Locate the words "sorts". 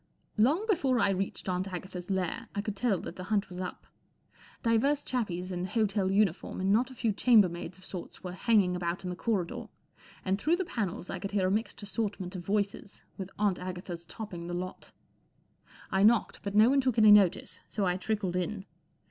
7.85-8.23